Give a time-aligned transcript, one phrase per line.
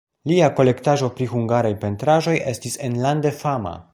[0.29, 3.79] Lia kolektaĵo pri hungaraj pentraĵoj estis enlande fama.